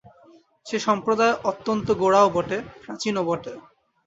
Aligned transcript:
সে 0.65 0.77
সম্প্রদায় 0.79 1.35
অত্যন্ত 1.43 1.87
গোঁড়াও 1.93 2.27
বটে, 2.29 2.57
প্রাচীনও 2.83 3.23
বটে। 3.23 3.53